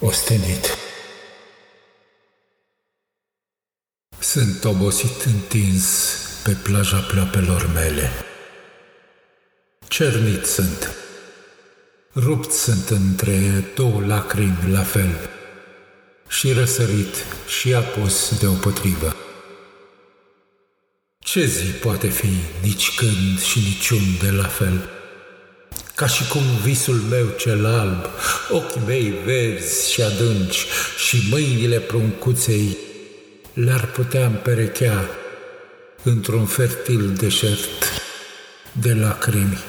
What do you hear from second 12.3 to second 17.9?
sunt între două lacrimi la fel și răsărit și